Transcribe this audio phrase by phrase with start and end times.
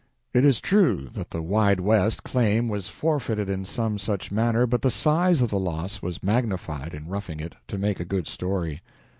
[0.33, 4.81] It is true that the "Wide West" claim was forfeited in some such manner, but
[4.81, 8.81] the size of the loss was magnified in "Roughing It," to make a good story.